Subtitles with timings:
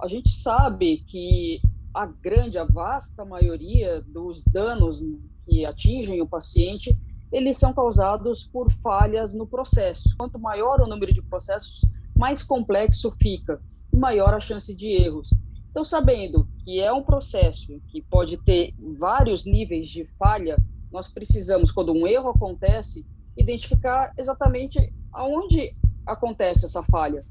[0.00, 1.60] a gente sabe que
[1.92, 5.02] a grande, a vasta maioria dos danos
[5.44, 6.96] que atingem o paciente,
[7.32, 10.14] eles são causados por falhas no processo.
[10.16, 11.80] Quanto maior o número de processos,
[12.16, 13.60] mais complexo fica
[13.92, 15.30] maior a chance de erros.
[15.70, 20.56] Então, sabendo que é um processo que pode ter vários níveis de falha,
[20.90, 23.06] nós precisamos, quando um erro acontece,
[23.36, 25.74] identificar exatamente aonde
[26.06, 27.24] acontece essa falha.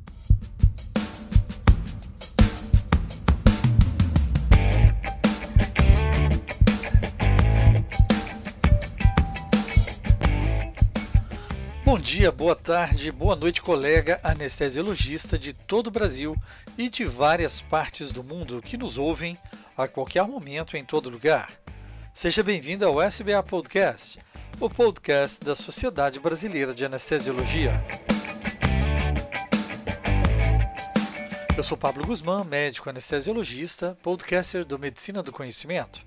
[11.88, 16.36] Bom dia, boa tarde, boa noite, colega anestesiologista de todo o Brasil
[16.78, 19.38] e de várias partes do mundo que nos ouvem
[19.78, 21.50] a qualquer momento em todo lugar.
[22.14, 24.20] Seja bem-vindo ao SBA Podcast,
[24.60, 27.72] o podcast da Sociedade Brasileira de Anestesiologia.
[31.56, 36.06] Eu sou Pablo Guzmán, médico anestesiologista, podcaster do Medicina do Conhecimento.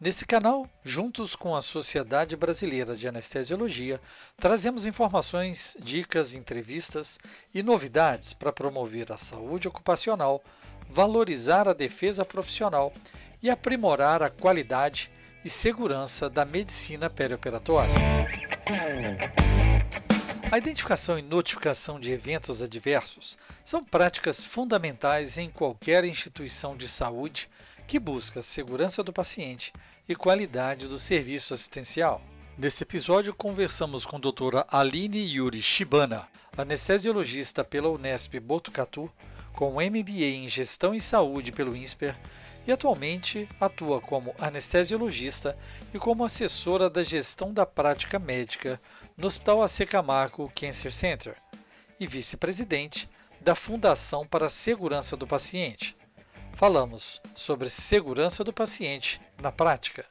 [0.00, 4.00] Nesse canal, juntos com a Sociedade Brasileira de Anestesiologia,
[4.38, 7.18] trazemos informações, dicas, entrevistas
[7.52, 10.42] e novidades para promover a saúde ocupacional,
[10.88, 12.94] valorizar a defesa profissional
[13.42, 15.10] e aprimorar a qualidade
[15.44, 17.92] e segurança da medicina perioperatória.
[20.50, 27.50] A identificação e notificação de eventos adversos são práticas fundamentais em qualquer instituição de saúde
[27.90, 29.72] que busca a segurança do paciente
[30.08, 32.22] e qualidade do serviço assistencial.
[32.56, 39.10] Nesse episódio, conversamos com a doutora Aline Yuri Shibana, anestesiologista pela Unesp Botucatu,
[39.52, 42.16] com MBA em Gestão e Saúde pelo INSPER
[42.64, 45.58] e atualmente atua como anestesiologista
[45.92, 48.80] e como assessora da gestão da prática médica
[49.16, 51.34] no Hospital AC Camargo Cancer Center
[51.98, 53.10] e vice-presidente
[53.40, 55.96] da Fundação para a Segurança do Paciente,
[56.60, 60.04] falamos sobre segurança do paciente na prática.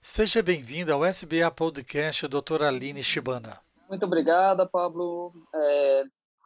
[0.00, 3.60] Seja bem-vinda ao SBA Podcast, doutora Aline Shibana.
[3.88, 5.32] Muito obrigada, Pablo.
[5.54, 6.02] É...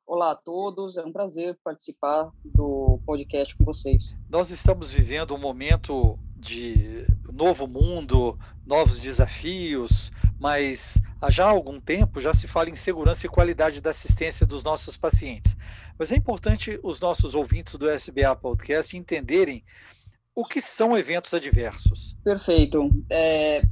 [0.07, 4.15] Olá a todos, é um prazer participar do podcast com vocês.
[4.29, 12.21] Nós estamos vivendo um momento de novo mundo, novos desafios, mas há já algum tempo
[12.21, 15.57] já se fala em segurança e qualidade da assistência dos nossos pacientes.
[15.99, 19.65] Mas é importante os nossos ouvintes do SBA Podcast entenderem
[20.35, 22.17] o que são eventos adversos.
[22.23, 22.91] Perfeito.
[23.11, 23.63] É,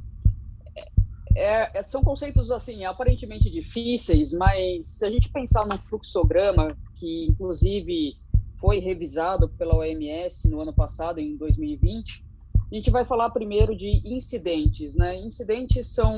[1.37, 7.27] é, é, são conceitos assim aparentemente difíceis, mas se a gente pensar num fluxograma que
[7.29, 8.15] inclusive
[8.57, 12.25] foi revisado pela OMS no ano passado, em 2020,
[12.71, 15.15] a gente vai falar primeiro de incidentes, né?
[15.15, 16.17] Incidentes são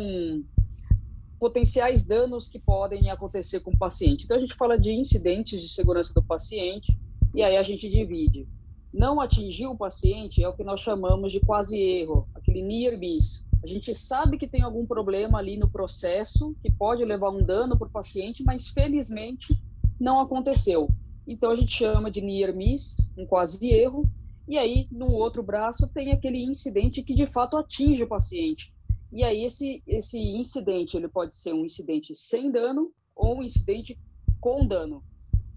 [1.40, 4.26] potenciais danos que podem acontecer com o paciente.
[4.26, 6.96] Então, a gente fala de incidentes de segurança do paciente
[7.34, 8.48] e aí a gente divide.
[8.94, 13.46] Não atingir o paciente é o que nós chamamos de quase erro, aquele near miss.
[13.64, 17.78] A gente sabe que tem algum problema ali no processo que pode levar um dano
[17.78, 19.56] para o paciente, mas felizmente
[20.00, 20.90] não aconteceu.
[21.28, 24.10] Então a gente chama de near miss, um quase erro,
[24.48, 28.74] e aí no outro braço tem aquele incidente que de fato atinge o paciente.
[29.12, 34.00] E aí esse esse incidente ele pode ser um incidente sem dano ou um incidente
[34.40, 35.04] com dano.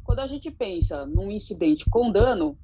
[0.05, 2.59] Quando a gente pensa num incidente com dano,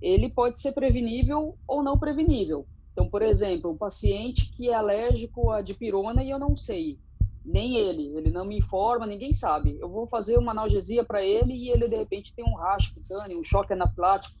[0.00, 2.66] ele pode ser prevenível ou não prevenível.
[2.92, 6.98] Então, por exemplo, um paciente que é alérgico a dipirona e eu não sei,
[7.44, 9.76] nem ele, ele não me informa, ninguém sabe.
[9.80, 13.38] Eu vou fazer uma analgesia para ele e ele de repente tem um racho cutâneo,
[13.38, 14.38] um choque anafilático.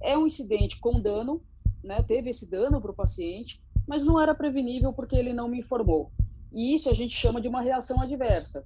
[0.00, 1.42] É um incidente com dano,
[1.84, 2.02] né?
[2.02, 6.10] Teve esse dano para o paciente, mas não era prevenível porque ele não me informou.
[6.52, 8.64] E isso a gente chama de uma reação adversa.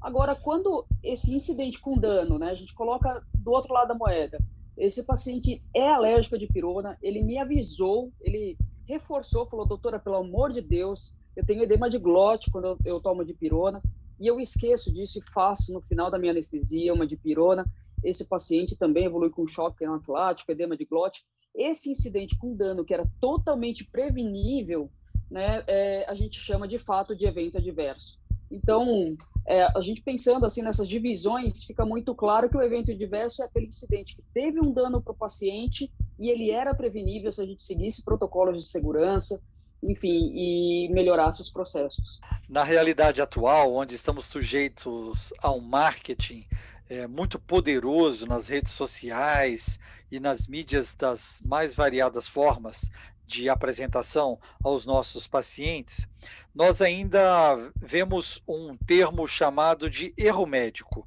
[0.00, 4.38] Agora, quando esse incidente com dano, né, a gente coloca do outro lado da moeda,
[4.76, 8.56] esse paciente é alérgico de pirona, ele me avisou, ele
[8.86, 13.00] reforçou, falou, doutora, pelo amor de Deus, eu tenho edema de glote quando eu, eu
[13.00, 13.82] tomo de pirona,
[14.18, 17.66] e eu esqueço disso e faço no final da minha anestesia uma de pirona.
[18.04, 21.24] Esse paciente também evolui com choque anafilático, edema de glote,
[21.54, 24.90] esse incidente com dano que era totalmente prevenível,
[25.30, 28.20] né, é, a gente chama de fato de evento adverso.
[28.50, 29.16] Então,
[29.46, 33.46] é, a gente pensando assim nessas divisões, fica muito claro que o evento adverso é
[33.46, 37.46] aquele incidente que teve um dano para o paciente e ele era prevenível se a
[37.46, 39.40] gente seguisse protocolos de segurança,
[39.82, 42.20] enfim, e melhorasse os processos.
[42.48, 46.46] Na realidade atual, onde estamos sujeitos a um marketing
[46.88, 49.78] é, muito poderoso nas redes sociais
[50.10, 52.90] e nas mídias das mais variadas formas
[53.26, 56.06] de apresentação aos nossos pacientes,
[56.54, 61.06] nós ainda vemos um termo chamado de erro médico.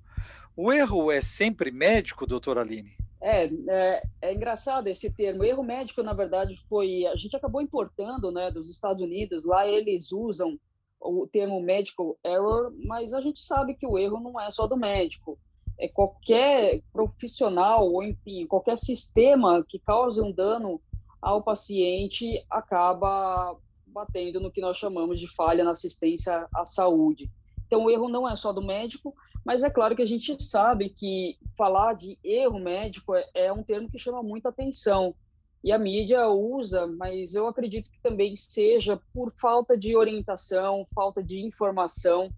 [0.55, 2.91] O erro é sempre médico, doutora Aline?
[3.21, 5.43] É, é, é, engraçado esse termo.
[5.43, 7.05] Erro médico, na verdade, foi.
[7.05, 10.59] A gente acabou importando né, dos Estados Unidos, lá eles usam
[11.01, 14.75] o termo medical error, mas a gente sabe que o erro não é só do
[14.75, 15.39] médico.
[15.79, 20.81] É qualquer profissional, ou enfim, qualquer sistema que cause um dano
[21.21, 23.55] ao paciente acaba
[23.87, 27.29] batendo no que nós chamamos de falha na assistência à saúde.
[27.65, 29.13] Então, o erro não é só do médico,
[29.45, 33.63] mas é claro que a gente sabe que falar de erro médico é, é um
[33.63, 35.15] termo que chama muita atenção.
[35.63, 41.21] E a mídia usa, mas eu acredito que também seja por falta de orientação, falta
[41.21, 42.31] de informação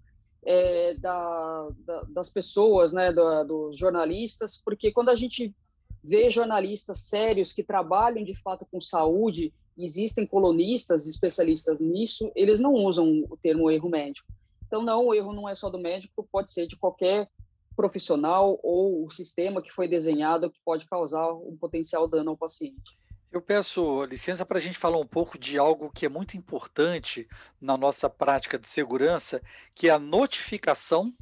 [0.46, 5.56] é, da, da, das pessoas, né, da, dos jornalistas, porque quando a gente
[6.04, 12.74] vê jornalistas sérios que trabalham de fato com saúde, existem colonistas especialistas nisso, eles não
[12.74, 14.28] usam o termo erro médico.
[14.66, 17.30] Então, não, o erro não é só do médico, pode ser de qualquer
[17.76, 22.98] profissional ou o sistema que foi desenhado que pode causar um potencial dano ao paciente.
[23.32, 27.28] Eu peço licença para a gente falar um pouco de algo que é muito importante
[27.62, 29.42] na nossa prática de segurança,
[29.74, 31.14] que é a notificação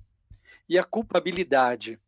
[0.67, 1.99] e a culpabilidade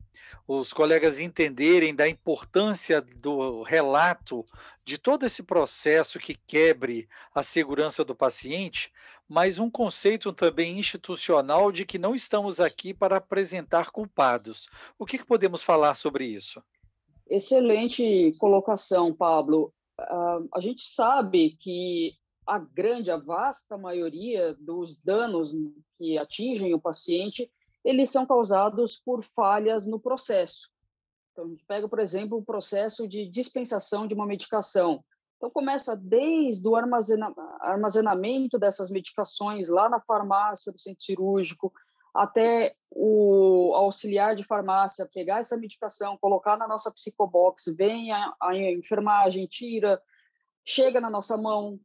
[0.48, 4.46] os colegas entenderem da importância do relato
[4.84, 8.92] de todo esse processo que quebre a segurança do paciente,
[9.30, 14.68] mas um conceito também institucional de que não estamos aqui para apresentar culpados.
[15.00, 16.62] O que, que podemos falar sobre isso?
[17.30, 19.74] Excelente colocação, Pablo.
[20.10, 22.14] Uh, a gente sabe que
[22.46, 25.54] a grande, a vasta maioria dos danos
[25.98, 27.52] que atingem o paciente
[27.84, 30.70] eles são causados por falhas no processo.
[31.32, 35.04] Então, a gente pega, por exemplo, o processo de dispensação de uma medicação.
[35.38, 41.74] Então, começa desde o armazena armazenamento dessas medicações lá na farmácia do centro cirúrgico,
[42.14, 48.56] até o auxiliar de farmácia pegar essa medicação, colocar na nossa psicobox, vem a, a
[48.56, 50.02] enfermagem, tira,
[50.66, 51.80] chega na nossa mão,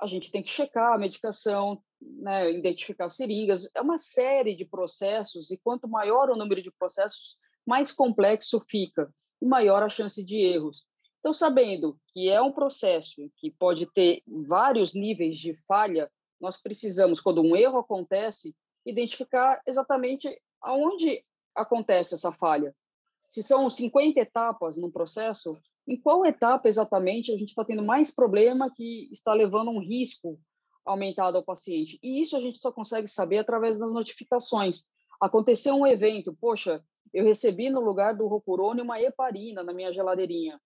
[0.00, 5.50] a gente tem que checar a medicação, né, identificar seringas, é uma série de processos,
[5.50, 10.36] e quanto maior o número de processos, mais complexo fica, e maior a chance de
[10.36, 10.84] erros.
[11.20, 16.10] Então, sabendo que é um processo que pode ter vários níveis de falha,
[16.40, 18.54] nós precisamos, quando um erro acontece,
[18.84, 21.24] identificar exatamente aonde
[21.54, 22.74] acontece essa falha.
[23.28, 28.14] Se são 50 etapas no processo, em qual etapa exatamente a gente está tendo mais
[28.14, 30.38] problema que está levando um risco
[30.84, 31.98] aumentado ao paciente.
[32.02, 34.84] E isso a gente só consegue saber através das notificações.
[35.20, 40.60] Aconteceu um evento, poxa, eu recebi no lugar do Rocurone uma heparina na minha geladeirinha.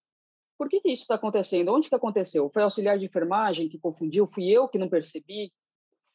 [0.58, 1.72] Por que, que isso está acontecendo?
[1.72, 2.48] Onde que aconteceu?
[2.52, 4.26] Foi auxiliar de enfermagem que confundiu?
[4.26, 5.52] Fui eu que não percebi?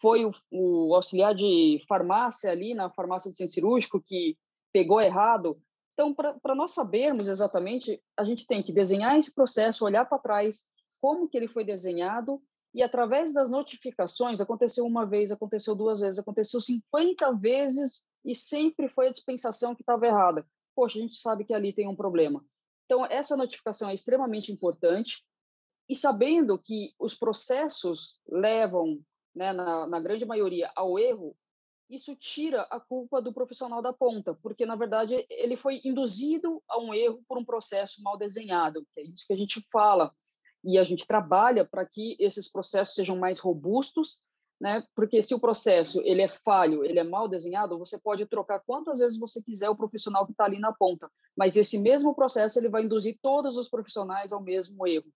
[0.01, 4.37] Foi o, o auxiliar de farmácia ali na farmácia do centro cirúrgico que
[4.73, 5.61] pegou errado?
[5.93, 10.65] Então, para nós sabermos exatamente, a gente tem que desenhar esse processo, olhar para trás,
[10.99, 12.41] como que ele foi desenhado
[12.73, 18.87] e através das notificações, aconteceu uma vez, aconteceu duas vezes, aconteceu 50 vezes e sempre
[18.87, 20.45] foi a dispensação que estava errada.
[20.73, 22.43] Poxa, a gente sabe que ali tem um problema.
[22.85, 25.23] Então, essa notificação é extremamente importante.
[25.89, 29.01] E sabendo que os processos levam,
[29.35, 31.35] né, na, na grande maioria, ao erro,
[31.89, 36.79] isso tira a culpa do profissional da ponta, porque, na verdade, ele foi induzido a
[36.79, 40.13] um erro por um processo mal desenhado, que é isso que a gente fala
[40.63, 44.21] e a gente trabalha para que esses processos sejam mais robustos,
[44.59, 44.83] né?
[44.95, 48.99] Porque se o processo ele é falho, ele é mal desenhado, você pode trocar quantas
[48.99, 52.69] vezes você quiser o profissional que está ali na ponta, mas esse mesmo processo ele
[52.69, 55.11] vai induzir todos os profissionais ao mesmo erro.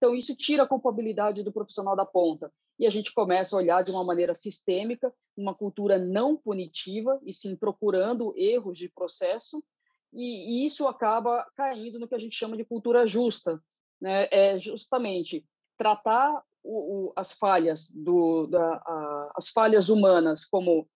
[0.00, 2.50] Então isso tira a culpabilidade do profissional da ponta.
[2.78, 7.34] E a gente começa a olhar de uma maneira sistêmica, uma cultura não punitiva e
[7.34, 9.62] sim procurando erros de processo.
[10.10, 13.62] E, isso acaba caindo no que a gente chama de cultura justa,
[14.00, 20.88] né, é justamente tratar o, o, as falhas do, da, a, as falhas humanas como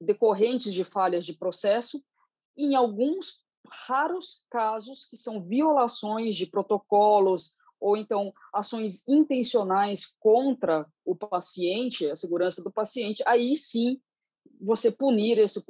[0.00, 2.00] decorrentes de falhas de processo,
[2.56, 11.14] em alguns raros casos que são violações de protocolos ou então ações intencionais contra o
[11.14, 14.00] paciente, a segurança do paciente, aí sim
[14.60, 15.62] você punir esse,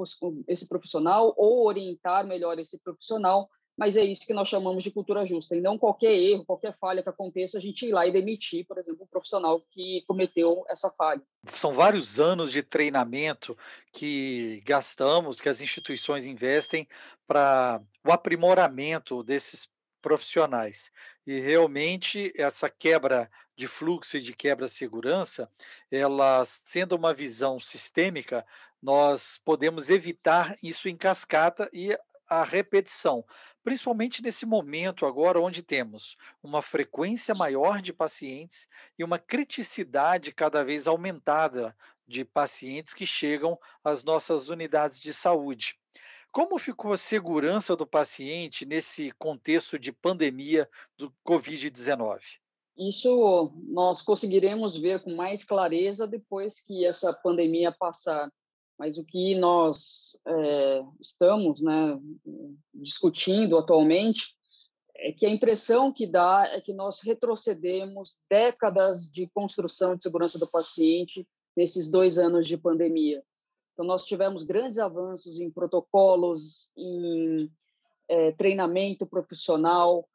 [0.46, 5.24] esse profissional ou orientar melhor esse profissional mas é isso que nós chamamos de cultura
[5.24, 8.66] justa, e não qualquer erro, qualquer falha que aconteça, a gente ir lá e demitir,
[8.66, 11.22] por exemplo, um profissional que cometeu essa falha.
[11.54, 13.56] São vários anos de treinamento
[13.92, 16.86] que gastamos, que as instituições investem
[17.26, 19.66] para o aprimoramento desses
[20.02, 20.90] profissionais.
[21.26, 25.48] E realmente essa quebra de fluxo e de quebra de segurança,
[25.90, 28.44] ela sendo uma visão sistêmica,
[28.82, 31.96] nós podemos evitar isso em cascata e
[32.28, 33.24] à repetição,
[33.62, 38.66] principalmente nesse momento agora onde temos uma frequência maior de pacientes
[38.98, 41.76] e uma criticidade cada vez aumentada
[42.08, 45.78] de pacientes que chegam às nossas unidades de saúde.
[46.32, 52.20] Como ficou a segurança do paciente nesse contexto de pandemia do Covid-19?
[52.74, 58.32] Isso nós conseguiremos ver com mais clareza depois que essa pandemia passar.
[58.78, 62.00] Mas o que nós é, estamos né,
[62.72, 64.34] discutindo atualmente
[64.96, 70.38] é que a impressão que dá é que nós retrocedemos décadas de construção de segurança
[70.38, 73.22] do paciente nesses dois anos de pandemia.
[73.72, 77.50] Então, nós tivemos grandes avanços em protocolos, em
[78.08, 80.08] é, treinamento profissional,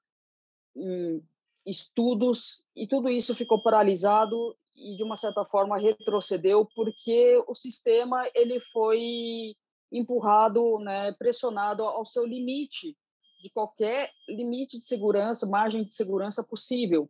[0.75, 1.23] em
[1.65, 8.25] estudos, e tudo isso ficou paralisado e, de uma certa forma, retrocedeu, porque o sistema
[8.35, 9.55] ele foi
[9.91, 12.95] empurrado, né, pressionado ao seu limite,
[13.41, 17.09] de qualquer limite de segurança, margem de segurança possível.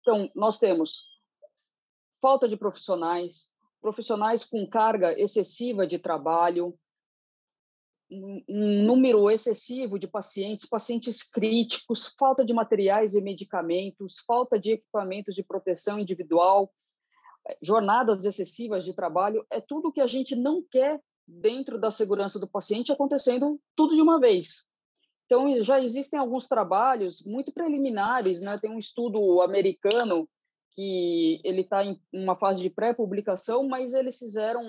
[0.00, 1.04] Então, nós temos
[2.20, 3.49] falta de profissionais,
[3.80, 6.78] profissionais com carga excessiva de trabalho,
[8.10, 8.42] um,
[8.84, 15.44] número excessivo de pacientes, pacientes críticos, falta de materiais e medicamentos, falta de equipamentos de
[15.44, 16.72] proteção individual,
[17.48, 22.38] eh, jornadas excessivas de trabalho, é tudo que a gente não quer dentro da segurança
[22.38, 24.64] do paciente acontecendo tudo de uma vez.
[25.26, 28.58] Então, já existem alguns trabalhos muito preliminares, né?
[28.58, 30.28] Tem um estudo americano
[30.72, 34.62] que ele está em uma fase de pré-publicação, mas eles fizeram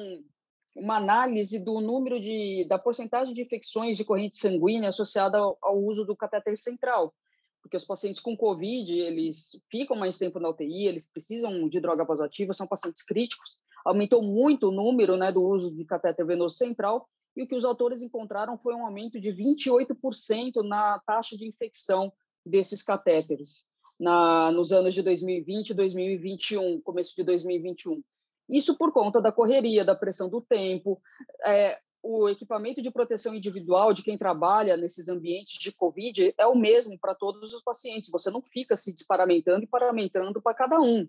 [0.75, 5.77] uma análise do número de da porcentagem de infecções de corrente sanguínea associada ao, ao
[5.83, 7.13] uso do catéter central,
[7.61, 12.05] porque os pacientes com COVID eles ficam mais tempo na UTI, eles precisam de droga
[12.05, 13.57] vasoativa, são pacientes críticos.
[13.85, 17.65] Aumentou muito o número, né, do uso de catéter venoso central e o que os
[17.65, 22.11] autores encontraram foi um aumento de 28% na taxa de infecção
[22.45, 23.65] desses catéteres
[24.01, 28.01] na, nos anos de 2020 e 2021, começo de 2021.
[28.49, 30.99] Isso por conta da correria, da pressão do tempo,
[31.45, 36.55] é, o equipamento de proteção individual de quem trabalha nesses ambientes de Covid é o
[36.55, 38.09] mesmo para todos os pacientes.
[38.09, 41.07] Você não fica se disparamentando e paramentando para cada um.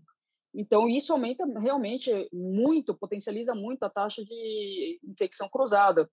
[0.54, 6.10] Então, isso aumenta realmente muito, potencializa muito a taxa de infecção cruzada.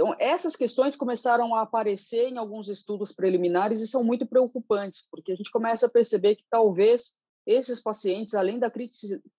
[0.00, 5.30] Então, essas questões começaram a aparecer em alguns estudos preliminares e são muito preocupantes, porque
[5.30, 7.14] a gente começa a perceber que talvez
[7.46, 8.72] esses pacientes, além da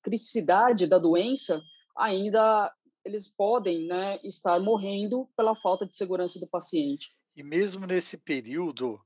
[0.04, 1.60] criticidade da doença,
[1.98, 2.72] ainda
[3.04, 7.08] eles podem né, estar morrendo pela falta de segurança do paciente.
[7.36, 9.02] E mesmo nesse período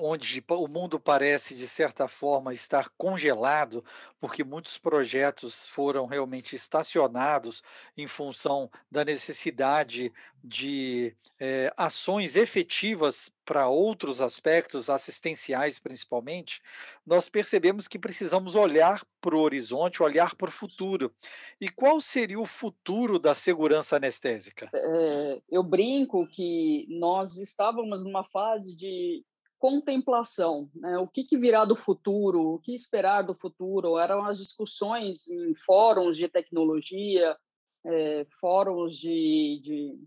[0.00, 3.84] onde o mundo parece, de certa forma, estar congelado,
[4.20, 7.62] porque muitos projetos foram realmente estacionados
[7.96, 10.12] em função da necessidade
[10.42, 16.60] de é, ações efetivas para outros aspectos, assistenciais principalmente,
[17.06, 21.12] nós percebemos que precisamos olhar para o horizonte, olhar para o futuro.
[21.60, 24.68] E qual seria o futuro da segurança anestésica?
[24.74, 29.24] É, eu brinco que nós estávamos numa fase de
[29.58, 30.98] contemplação, né?
[30.98, 35.54] o que, que, virá do futuro, o que esperar do futuro, eram as discussões em
[35.54, 37.36] fóruns de tecnologia,
[37.84, 39.98] é, fóruns de, de,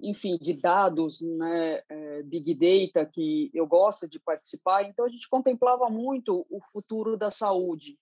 [0.00, 1.82] enfim, de dados, né?
[1.88, 7.16] É, big data, que eu gosto de participar, então a gente contemplava muito o futuro
[7.16, 7.96] da saúde,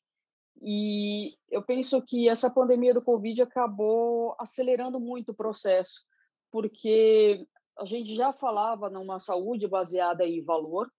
[0.62, 6.04] e eu penso que essa pandemia do Covid acabou acelerando muito o processo,
[6.50, 7.46] porque
[7.80, 10.92] a gente já falava numa saúde baseada em valor,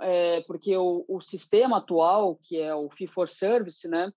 [0.00, 4.12] é, porque o, o, sistema atual, que é o fee for service, né,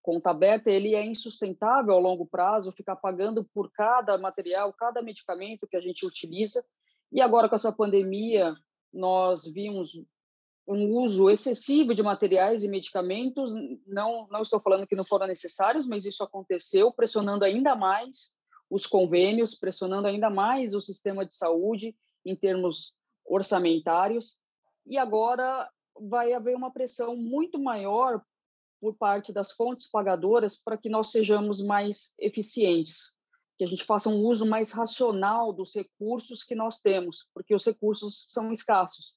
[0.00, 5.66] conta aberta, ele é insustentável ao longo prazo, ficar pagando por cada material, cada medicamento
[5.66, 6.64] que a gente utiliza.
[7.10, 8.54] E agora com essa pandemia,
[8.92, 10.00] nós vimos
[10.68, 13.52] um uso excessivo de materiais e medicamentos.
[13.86, 18.32] Não, não estou falando que não foram necessários, mas isso aconteceu, pressionando ainda mais
[18.70, 21.94] os convênios, pressionando ainda mais o sistema de saúde
[22.24, 22.94] em termos
[23.24, 24.38] orçamentários.
[24.86, 28.22] E agora vai haver uma pressão muito maior
[28.80, 33.16] por parte das fontes pagadoras para que nós sejamos mais eficientes,
[33.56, 37.64] que a gente faça um uso mais racional dos recursos que nós temos, porque os
[37.64, 39.16] recursos são escassos.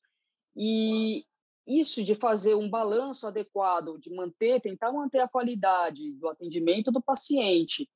[0.55, 1.25] E
[1.67, 7.01] isso de fazer um balanço adequado, de manter, tentar manter a qualidade do atendimento do
[7.01, 7.89] paciente,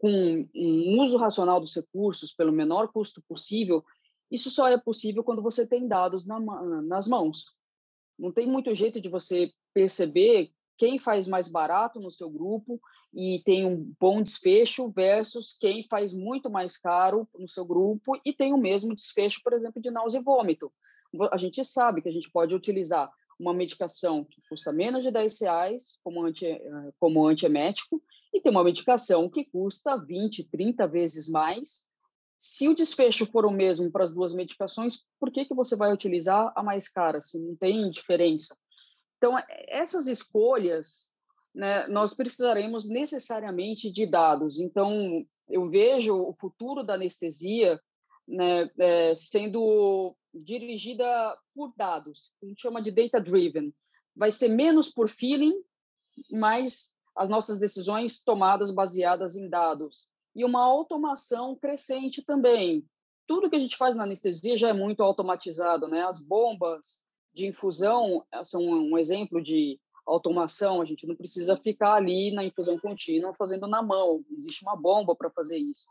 [0.00, 3.84] com um uso racional dos recursos pelo menor custo possível,
[4.30, 7.44] isso só é possível quando você tem dados na, nas mãos.
[8.18, 12.80] Não tem muito jeito de você perceber quem faz mais barato no seu grupo
[13.12, 18.32] e tem um bom desfecho versus quem faz muito mais caro no seu grupo e
[18.32, 20.72] tem o mesmo desfecho, por exemplo, de náusea e vômito.
[21.30, 25.40] A gente sabe que a gente pode utilizar uma medicação que custa menos de 10
[25.42, 28.02] reais como, anti, eh, como antiemético
[28.32, 31.84] e tem uma medicação que custa 20, 30 vezes mais.
[32.38, 35.92] Se o desfecho for o mesmo para as duas medicações, por que, que você vai
[35.92, 38.56] utilizar a mais cara, se não tem diferença?
[39.18, 39.36] Então,
[39.68, 41.10] essas escolhas
[41.54, 44.58] né, nós precisaremos necessariamente de dados.
[44.58, 47.78] Então, eu vejo o futuro da anestesia
[48.26, 53.74] né, é, sendo dirigida por dados, a gente chama de data-driven.
[54.14, 55.54] Vai ser menos por feeling,
[56.30, 60.08] mas as nossas decisões tomadas baseadas em dados.
[60.34, 62.82] E uma automação crescente também.
[63.26, 66.02] Tudo que a gente faz na anestesia já é muito automatizado, né?
[66.02, 67.02] As bombas
[67.34, 72.78] de infusão são um exemplo de automação, a gente não precisa ficar ali na infusão
[72.78, 75.86] contínua fazendo na mão, existe uma bomba para fazer isso.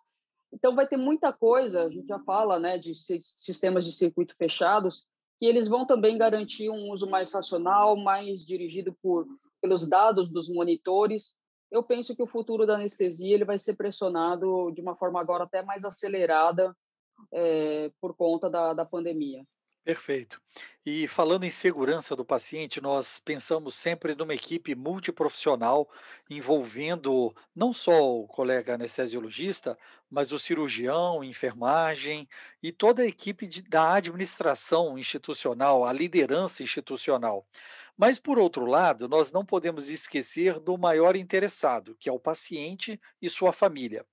[0.52, 5.06] Então vai ter muita coisa, a gente já fala, né, de sistemas de circuito fechados,
[5.40, 9.28] que eles vão também garantir um uso mais racional, mais dirigido por
[9.62, 11.36] pelos dados dos monitores.
[11.72, 15.44] Eu penso que o futuro da anestesia ele vai ser pressionado de uma forma agora
[15.44, 16.76] até mais acelerada
[17.32, 19.46] é, por conta da, da pandemia.
[19.84, 20.40] Perfeito.
[20.86, 25.90] E falando em segurança do paciente, nós pensamos sempre numa equipe multiprofissional
[26.30, 29.78] envolvendo não só o colega anestesiologista,
[30.10, 32.28] mas o cirurgião, enfermagem
[32.62, 37.48] e toda a equipe de, da administração institucional, a liderança institucional.
[37.98, 43.00] Mas, por outro lado, nós não podemos esquecer do maior interessado, que é o paciente
[43.22, 44.06] e sua família.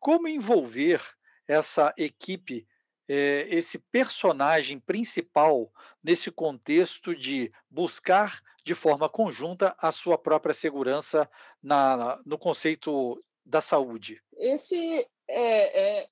[0.00, 1.02] Como envolver
[1.46, 2.66] essa equipe
[3.08, 5.72] é, esse personagem principal
[6.02, 11.28] nesse contexto de buscar de forma conjunta a sua própria segurança
[11.62, 14.22] na, no conceito da saúde?
[14.36, 16.08] Esse é, é,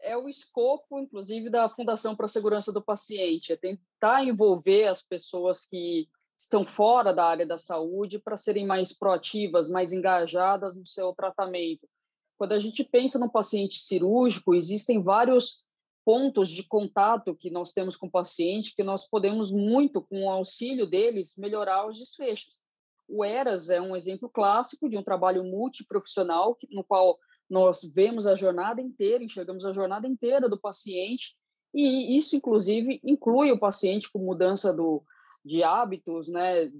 [0.00, 5.00] é o escopo, inclusive, da Fundação para a Segurança do Paciente, é tentar envolver as
[5.00, 10.84] pessoas que estão fora da área da saúde para serem mais proativas, mais engajadas no
[10.84, 11.88] seu tratamento.
[12.36, 15.62] Quando a gente pensa no paciente cirúrgico, existem vários
[16.04, 20.30] pontos de contato que nós temos com o paciente que nós podemos muito, com o
[20.30, 22.60] auxílio deles, melhorar os desfechos.
[23.08, 28.34] O ERAS é um exemplo clássico de um trabalho multiprofissional no qual nós vemos a
[28.34, 31.36] jornada inteira, enxergamos a jornada inteira do paciente
[31.74, 35.02] e isso, inclusive, inclui o paciente com mudança do,
[35.44, 36.70] de hábitos, né,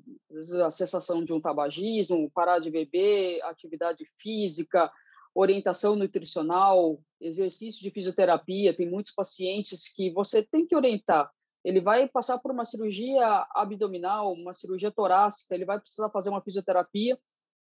[0.65, 4.93] a cessação de um tabagismo, parar de beber, atividade física,
[5.35, 8.77] orientação nutricional, exercício de fisioterapia.
[8.77, 11.31] Tem muitos pacientes que você tem que orientar.
[11.65, 16.43] Ele vai passar por uma cirurgia abdominal, uma cirurgia torácica, ele vai precisar fazer uma
[16.43, 17.19] fisioterapia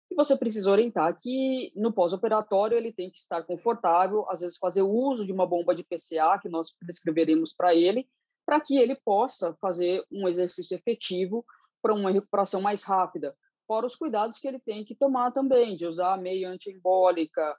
[0.09, 4.81] e você precisa orientar que no pós-operatório ele tem que estar confortável, às vezes fazer
[4.81, 8.07] uso de uma bomba de PCA que nós prescreveremos para ele,
[8.45, 11.45] para que ele possa fazer um exercício efetivo
[11.81, 13.35] para uma recuperação mais rápida
[13.69, 17.55] fora os cuidados que ele tem que tomar também, de usar meia antiembólica,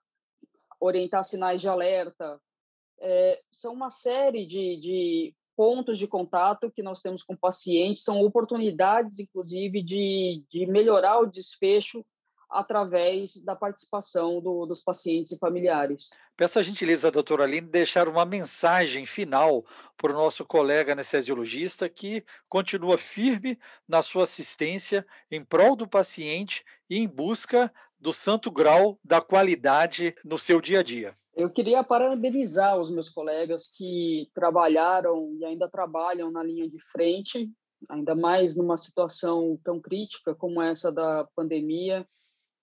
[0.81, 2.41] orientar sinais de alerta.
[3.01, 8.21] É, são uma série de, de pontos de contato que nós temos com pacientes, são
[8.23, 12.05] oportunidades, inclusive, de, de melhorar o desfecho
[12.51, 16.11] através da participação do, dos pacientes e familiares.
[16.37, 19.65] Peço a gentileza, doutora Aline, deixar uma mensagem final
[19.97, 26.65] para o nosso colega anestesiologista que continua firme na sua assistência em prol do paciente
[26.89, 31.15] e em busca do santo grau da qualidade no seu dia a dia.
[31.35, 37.51] Eu queria parabenizar os meus colegas que trabalharam e ainda trabalham na linha de frente,
[37.89, 42.07] ainda mais numa situação tão crítica como essa da pandemia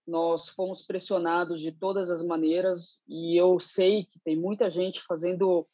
[0.08, 5.68] nós fomos pressionados de todas as maneiras e eu sei que tem muita gente fazendo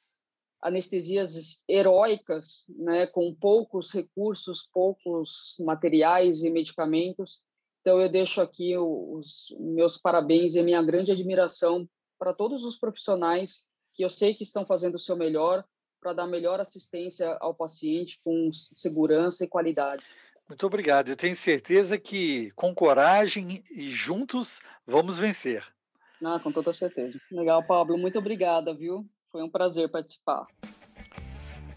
[0.62, 7.42] anestesias heróicas, né, com poucos recursos, poucos materiais e medicamentos.
[7.82, 13.66] Então eu deixo aqui os meus parabéns e minha grande admiração para todos os profissionais
[13.94, 15.64] que eu sei que estão fazendo o seu melhor
[16.02, 20.04] para dar melhor assistência ao paciente com segurança e qualidade.
[20.48, 21.10] Muito obrigado.
[21.10, 25.64] Eu tenho certeza que com coragem e juntos vamos vencer.
[26.24, 27.20] Ah, com toda certeza.
[27.32, 27.98] Legal, Pablo.
[27.98, 29.06] Muito obrigada, viu?
[29.32, 30.46] Foi um prazer participar.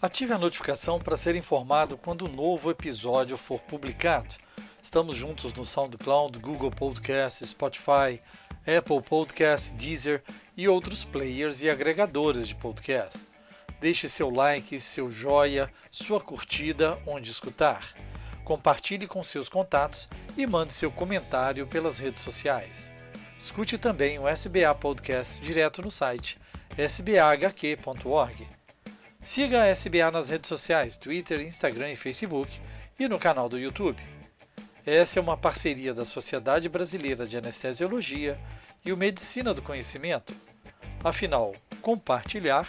[0.01, 4.35] Ative a notificação para ser informado quando um novo episódio for publicado.
[4.83, 8.21] Estamos juntos no SoundCloud, Google Podcast, Spotify,
[8.61, 10.23] Apple Podcast, Deezer
[10.57, 13.25] e outros players e agregadores de podcast.
[13.81, 17.95] Deixe seu like, seu joia, sua curtida onde escutar
[18.47, 22.93] compartilhe com seus contatos e mande seu comentário pelas redes sociais.
[23.37, 26.39] Escute também o SBA Podcast direto no site
[26.79, 28.47] sbahq.org.
[29.21, 32.61] Siga a SBA nas redes sociais, Twitter, Instagram e Facebook
[33.01, 34.01] e no canal do YouTube.
[34.87, 38.39] Essa é uma parceria da Sociedade Brasileira de Anestesiologia
[38.85, 40.33] e o Medicina do Conhecimento.
[41.03, 42.69] Afinal, compartilhar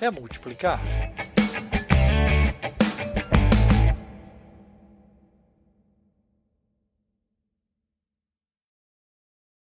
[0.00, 0.80] é multiplicar.